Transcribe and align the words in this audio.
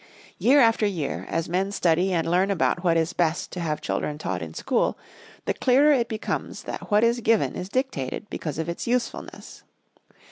Year 0.39 0.59
after 0.61 0.87
year, 0.87 1.27
as 1.29 1.47
men 1.47 1.71
study 1.71 2.11
and 2.11 2.25
learn 2.27 2.49
about 2.49 2.83
what 2.83 2.97
is 2.97 3.13
best 3.13 3.51
to 3.51 3.59
have 3.59 3.81
children 3.81 4.17
taught 4.17 4.41
in 4.41 4.55
school, 4.55 4.97
the 5.45 5.53
clearer 5.53 5.91
it 5.93 6.07
becomes 6.07 6.63
that 6.63 6.89
what 6.89 7.03
is 7.03 7.19
given 7.19 7.53
is 7.55 7.69
dictated 7.69 8.27
because 8.27 8.57
of 8.57 8.67
its 8.67 8.87
usefulness. 8.87 9.61